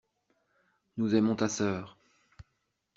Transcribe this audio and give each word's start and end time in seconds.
Nous 0.97 1.13
aimons 1.13 1.35
ta 1.35 1.47
sœur. 1.47 1.95